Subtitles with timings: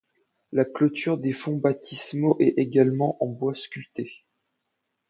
[0.51, 4.25] La clôture des fonts baptismaux est également en bois sculpté.